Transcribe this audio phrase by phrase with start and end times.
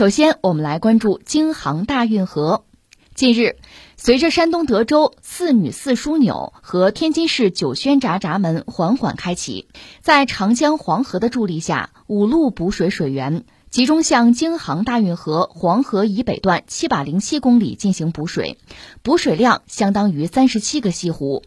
[0.00, 2.64] 首先，我们来关注京杭大运河。
[3.14, 3.56] 近日，
[3.98, 9.68] 随着山东德州四女四枢纽和天津市九宣闸闸门缓缓开启，
[10.00, 18.56] 在长江黄河的助力下，五路补水水源集中向京杭大运河黄河以北段七百零七公里进行补水，
[19.02, 21.42] 补水量相当于三十七个西湖。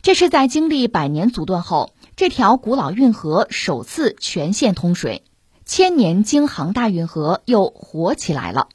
[0.00, 5.22] 这是在经历百年阻断后，这条古老运河首次全线通水，
[5.72, 8.66] 千年京杭大运河又火起来了。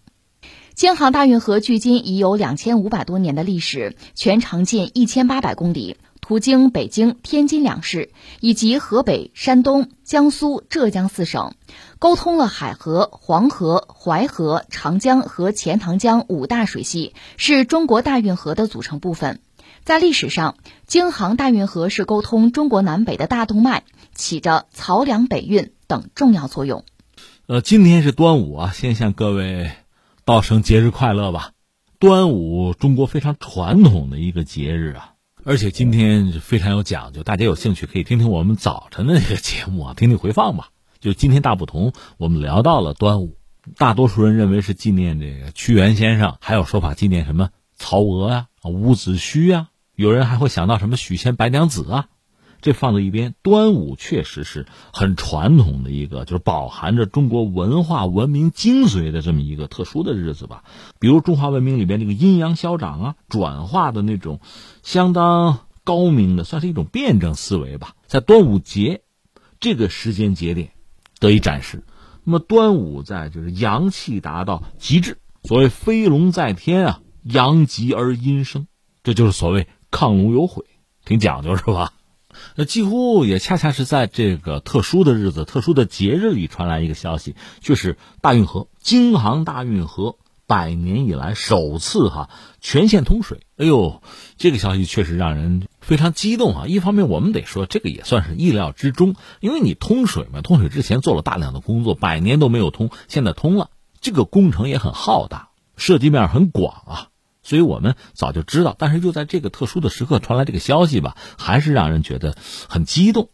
[0.76, 11.56] 京杭大运河距今已有两千五百多年的历史，全长近一千八百公里，途经北京、天津两市以及河北、山东、江苏、浙江四省，
[12.00, 19.42] 沟通了海河、黄河、淮河、长江和钱塘江五大水系，是中国大运河的组成部分。
[19.86, 20.58] 在历史上，
[20.88, 23.84] 京杭大运河是沟通中国南北的大动脉，
[24.16, 26.84] 起着漕粮北运等重要作用。
[27.46, 29.70] 呃，今天是端午啊，先向各位。
[30.24, 31.52] 道声节日快乐吧！
[32.00, 37.22] 端午，中国非常传统的一个节日啊，而且今天非常有讲究。
[37.22, 40.70] 大家有兴趣可以听听我们早晨的那个节目啊，听听回放吧。
[41.00, 43.38] 就今天大不同，我们聊到了端午，
[43.78, 52.08] 大多数人认为是纪念这个屈原先生，还有说法纪念什么曹娥呀、伍子胥呀，有人还会想到什么许仙、白娘子啊。
[52.62, 60.64] 这放在一边，端午确实是很传统的一个，就是饱含着中国文化文明精髓的这么一个特殊的日子吧。
[60.98, 64.40] 比如中华文明里边这个阴阳消长啊，转化的那种
[64.82, 67.94] 相当高明的，算是一种辩证思维吧。
[68.08, 69.02] 在端午节
[69.60, 70.72] 这个时间节点
[71.20, 71.84] 得以展示。
[72.24, 78.66] 那么端午在就是阳气达到极致，所谓飞龙在天啊，阳极而阴生，
[79.04, 80.66] 这就是所谓亢龙有悔，
[81.06, 81.94] 挺讲究是吧？
[82.56, 92.30] 那几乎也恰恰是在这个特殊的日子、特殊的节日里传来一个消息，就是大运河京杭大运河百年以来首次哈
[92.60, 93.40] 全线通水。
[93.56, 94.02] 哎呦，
[94.36, 96.68] 这个消息确实让人非常激动啊！
[96.68, 103.70] 一方面，我们得说这个也算是意料之中，因为你通水嘛，通水之前做了大量的工作，百年都没有通，现在通了，
[104.02, 107.08] 这个工程也很浩大，涉及面很广啊。
[107.46, 112.36] 所以我们早就知道，但是就在这个特殊的时刻传来这个消息吧，还是让人觉得
[112.68, 113.30] 很激动。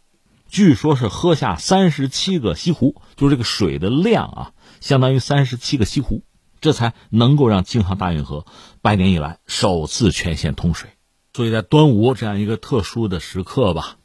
[0.50, 6.24] 据说是喝下三十七个西湖，就是这个水的量啊，相当于三十七个西湖，
[6.60, 8.44] 这才能够让京杭大运河
[8.82, 10.90] 百年以来首次全线通水。
[11.32, 13.96] 所以在端午这样一个特殊的时刻吧，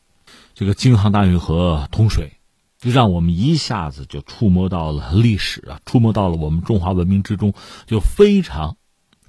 [0.53, 2.39] 这个京杭大运河通水，
[2.79, 7.53] 就让我们一下子就触摸到了历史啊，触摸到了我们中华文明之中
[7.87, 8.77] 就非常。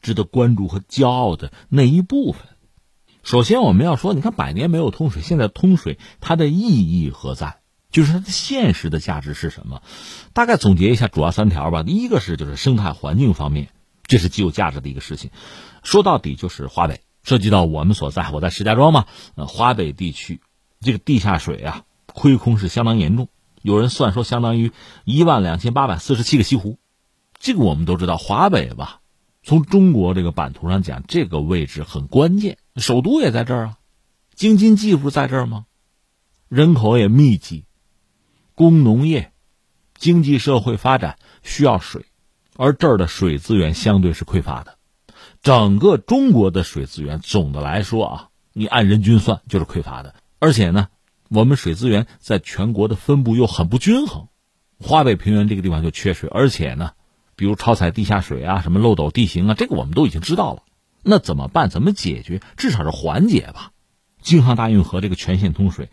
[0.02, 2.42] 值得关注和骄傲的那一部分，
[3.22, 7.58] 首先我们要说，你看百年没有通水，现在通水它的意义何在？
[7.90, 9.82] 就是它的现实的价值是什么？
[10.34, 11.82] 大概总结一下，主要三条吧。
[11.82, 13.70] 第一个是就是生态环境方面，
[14.06, 15.30] 这是极有价值的一个事情。
[15.82, 19.06] 说到底就是华北，涉及到我们所在，我在石家庄嘛，
[19.36, 20.42] 呃，华北地区
[20.80, 23.28] 这个地下水啊，亏空是相当严重。
[23.62, 24.70] 有人算说，相当于
[25.04, 26.78] 一万两千八百四十七个西湖。
[27.38, 29.00] 这个我们都知道，华北吧。
[29.42, 33.78] 从中国这个版图上讲，这个位置很关键，首都也在这儿啊，
[34.34, 35.64] 京津冀不在这儿吗？
[36.48, 37.64] 人口也密集，
[38.54, 39.32] 工农业、
[39.94, 42.04] 经济社会发展需要水，
[42.56, 44.76] 而这儿的水资源相对是匮乏的。
[45.40, 50.88] 整个中国的水资源总的来说啊，你按人均算就是匮乏的，而且呢，
[51.30, 54.28] 我们水资源在全国的分布又很不均衡，
[54.78, 56.92] 华北平原这个地方就缺水，而且呢。
[57.38, 60.64] 比如超采地下水啊，什么漏斗地形啊，这个我们都已经知道了。
[61.04, 61.70] 那怎么办？
[61.70, 62.42] 怎么解决？
[62.56, 63.70] 至少是缓解吧。
[64.20, 65.88] 京杭大运河这个全线通水，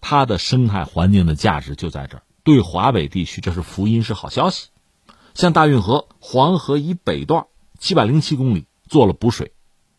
[0.00, 2.24] 它的生态环境的价值就在这儿。
[2.42, 4.70] 对华北地区，这是福音，是好消息。
[5.34, 7.46] 像大运河黄河以北段
[7.78, 9.52] 七百零七公里做了补水，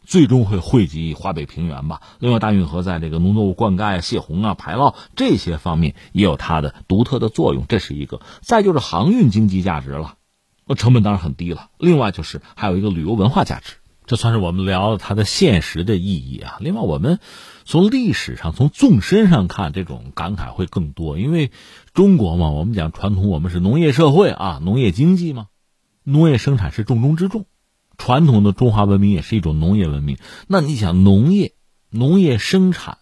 [0.06, 2.02] 最终会汇集华北平原吧。
[2.20, 8.20] 另外，大运河在这个农作物灌溉、泄洪啊、排涝这些方面也有它的独特的作用，这是一个。
[8.42, 10.16] 再就是航运经济价值了。
[10.69, 11.71] 那成本当然很低了。
[11.80, 16.57] 另外就是还有一个旅游文化价值，这算是我们聊它的现实的意义啊。
[16.60, 17.18] 另外，我们
[17.66, 21.18] 从历史上、从纵深上看，这种感慨会更多。
[21.18, 21.50] 因为
[21.95, 25.48] 中国嘛，我们讲传统，我们是农业社会啊，农业经济嘛，
[26.04, 27.48] 农业生产是重中之重。
[27.98, 30.19] 传统的中华文明也是一种农业文明。
[30.48, 31.54] 那你想，农业、
[31.89, 32.99] 农业生产。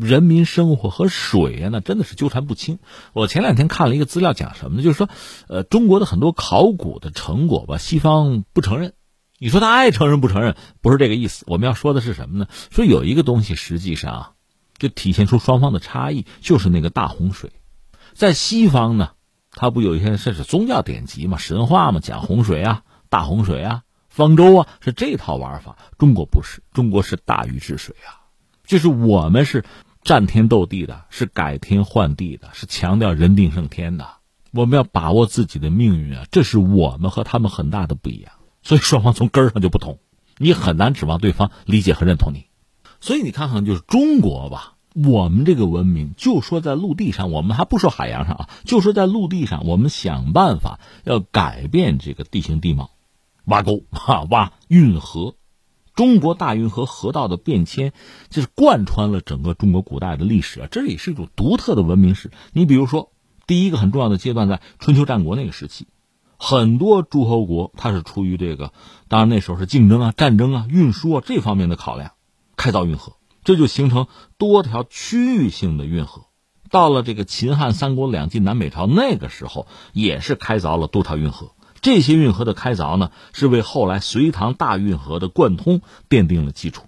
[0.00, 2.78] 人民生活和水呀，那真的是纠缠不清。
[3.12, 4.82] 我前两天看了一个资料，讲什么呢？
[4.82, 5.08] 就是说，
[5.48, 8.94] 呃，中国的很多考古的成果吧，西方不承认。
[9.38, 11.44] 你说他爱承认不承认，不是这个意思。
[11.46, 12.46] 我们要说的是什么呢？
[12.70, 14.34] 说有一个东西，实际上
[14.78, 17.50] 就体现出双方的差异，就是那个大洪水。
[18.14, 19.10] 在西方呢，
[19.50, 25.76] 它不有一些这是宗教典籍嘛，神话嘛，讲洪水啊，大洪水啊，方舟啊，是这套玩法。
[25.98, 28.28] 中国不是，中国是大禹治水啊，
[28.66, 29.64] 就是我们是
[30.02, 34.08] 战天斗地的，是改天换地的，是强调人定胜天的。
[34.52, 38.32] 我们要把握自己的命运啊，这是我们和他们很大的不一样。
[38.62, 39.98] 所以双方从根儿上就不同，
[40.38, 42.46] 你很难指望对方理解和认同你。
[43.00, 44.74] 所以你看看，就是中国吧。
[44.92, 52.90] 我们这个文明，就说在陆地上，我们还不说海洋上啊，就说在陆地上，我们想办法要改变这个地形地貌，
[53.44, 55.36] 挖沟哈，挖运河，
[56.00, 57.92] 中国大运河河道的变迁，
[58.30, 62.30] 就是贯穿了整个中国古代的历史啊，这也是一种独特的文明史。
[62.54, 63.12] 你比如说，
[63.46, 65.88] 第一个很重要的阶段在春秋战国那个时期，
[66.38, 68.72] 很多诸侯国它是出于这个，
[69.08, 72.12] 当然那时候是竞争啊、战争啊、运输啊这方面的考量，
[72.56, 73.16] 开凿运河。
[73.44, 74.06] 这就形成
[74.38, 76.22] 多条区域性的运河，
[76.70, 81.52] 到了这个秦汉三国两晋南北朝那个时候，也是开凿了多条运河。
[81.82, 86.86] 这些运河的开凿呢，是为后来隋唐大运河的贯通奠定了基础。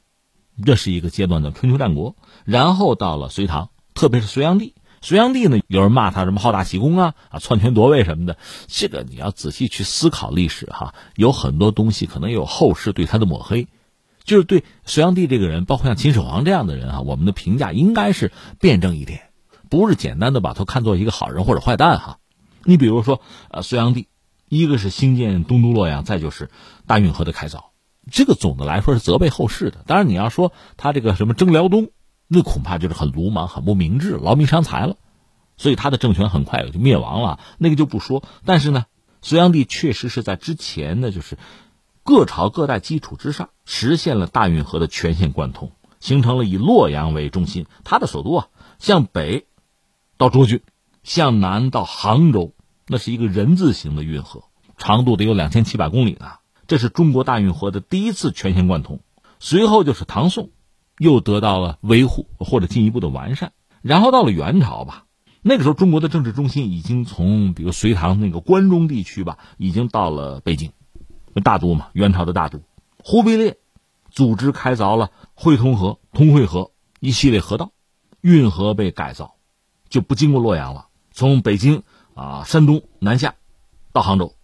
[0.64, 4.74] 这是一个阶段的春秋战国，然后到了隋唐，特别是隋炀帝。
[5.00, 8.36] 隋炀帝呢，有人骂他什么好大喜功啊啊，篡权夺位什么的。
[8.68, 13.66] 这个你要仔细去思考历史哈，有很多东西可能有后世对他的抹黑。
[14.24, 18.30] 就是对隋炀帝这个人，包括像秦始皇这样的人啊，我们的评价应该是
[18.60, 19.30] 辩证一点，
[19.68, 22.18] 不是简单的把他看作一个好人或者坏蛋哈。
[22.62, 24.06] 你比如说，呃，隋炀帝，
[24.54, 26.50] 一个是兴建东都洛阳，再就是
[26.86, 27.64] 大运河的开凿，
[28.10, 29.82] 这个总的来说是责备后世的。
[29.86, 31.88] 当然，你要说他这个什么征辽东，
[32.28, 34.96] 那恐怕就是很鲁莽、很不明智、劳民伤财了，
[35.56, 38.22] 所以他的政权很快就灭亡了，那个就不说。
[38.44, 38.84] 但是呢，
[39.22, 41.38] 隋炀帝确实是在之前呢，就是。
[42.04, 45.70] 各朝各代基础之上，实现了大运河的全线贯通，
[46.00, 48.48] 形成了以洛阳为中心，他的首都啊，
[48.80, 49.46] 向北
[50.16, 50.62] 到涿郡，
[51.04, 52.54] 向南到杭州，
[52.92, 54.44] 那是一个人字形的运河，
[54.76, 56.32] 长度得有两千七百公里呢。
[56.66, 59.00] 这是中国大运河的第一次全线贯通。
[59.40, 60.50] 随后就是唐宋，
[60.98, 63.54] 又得到了维护或者进一步的完善。
[63.80, 65.06] 然后到了元朝吧，
[65.40, 70.72] 那个时候中国的政治中心已经从比如隋唐那个关中地区吧，已经到了北京。
[71.42, 72.60] 大都嘛，元朝的大都，
[73.02, 73.56] 忽必烈
[74.10, 77.72] 组织开凿了会通河、通惠河一系列河道，
[78.20, 79.36] 运河被改造，
[79.88, 81.84] 就不经过洛阳了，从北京
[82.14, 83.34] 啊山东南下
[83.92, 84.34] 到杭州，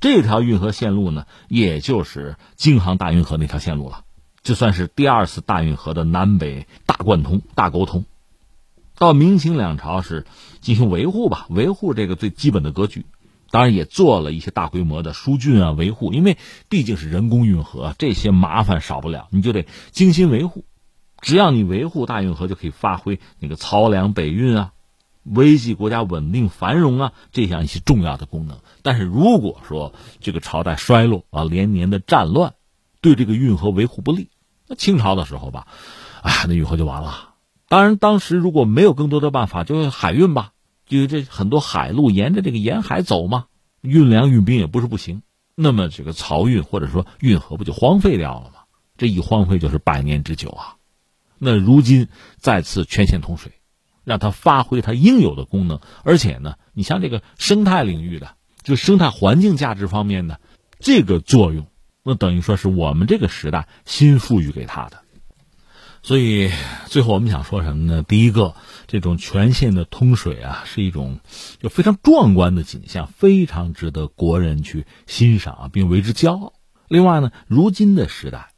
[0.00, 4.04] 这条运河线路呢，也就是京杭大运河那条线路了，
[4.42, 8.04] 就算是第二次大运河的南北大贯通、大沟通。
[8.96, 10.26] 到明清两朝是
[10.60, 13.06] 进行维护吧，维护这个最基本的格局。
[13.50, 16.36] 当然也做了一些大规模的疏浚啊维护，因为
[16.68, 20.64] 毕竟是人工运河，这些麻烦少不了，你就得精心维护。
[21.20, 24.72] 只要你维护大运河，就可以发挥那个漕粮北运啊、
[25.22, 28.58] 维系国家稳定繁荣啊这样一些重要的功能。
[28.82, 32.54] 但是如果说这个朝代衰落啊，连年的战乱，
[33.00, 34.28] 对这个运河维护不利，
[34.66, 35.66] 那清朝的时候吧，
[36.22, 37.34] 啊，那运河就完了。
[37.68, 40.52] 当然，当时如果没有更多的办法，就海运吧。
[40.86, 43.46] 就这很多海路沿着这个沿海走嘛，
[43.80, 45.22] 运粮运兵也不是不行。
[45.54, 48.62] 那么这个漕运或者说运河不就荒废掉了吗？
[48.96, 50.76] 这一荒废就是百年之久啊。
[51.38, 52.08] 那如今
[52.38, 53.52] 再次全线通水，
[54.04, 60.40] 让它发挥它应有的功能，而且呢，你像这个生态领域的，就生态环境价值方面的
[60.78, 61.66] 这个作用，
[62.02, 65.02] 那等于说是我们这个时代新赋予给它的。
[66.02, 66.50] 所以，
[66.86, 68.02] 最后我们想说什么呢？
[68.02, 68.54] 第一个，
[68.86, 71.20] 这种全线的通水啊，是一种
[71.60, 76.54] 就非常壮观的景象，非常值得国人去欣赏并为之骄傲。
[76.88, 78.54] 另外呢，如今的时代，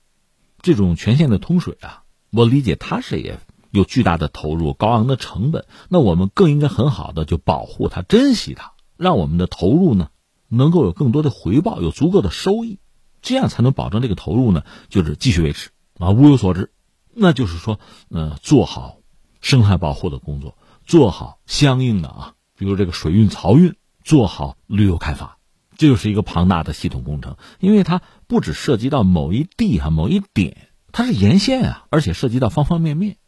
[0.61, 3.41] 这种全线的通水啊，我理解它是也
[3.73, 5.67] 有巨大的投入、高昂的成本。
[5.89, 10.11] 那我们更应该很好的就保护它、珍惜它，让我们的投入呢
[10.49, 12.79] 能够有更多的回报、有足够的收益，
[13.23, 16.71] 这样才能保证这个投入呢就是继续维持啊，物有所值。
[17.15, 18.99] 那就是说，呃，做好
[19.41, 25.37] 生态保护的工作，做好相应的啊，比如这个水运、漕运，做好旅游开发，
[25.77, 33.19] 这就是一个庞大的系统工程，因为它不只涉及到某一地哈、某一点，它是沿线啊，而且涉及到方方面面，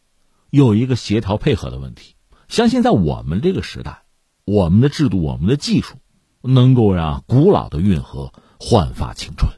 [0.49, 2.15] 有一个协调配合的问题。
[2.47, 4.03] 相信在我们这个时代，
[4.45, 5.95] 我们的制度、我们的技术，
[6.41, 9.51] 能够让古老的运河焕发青春。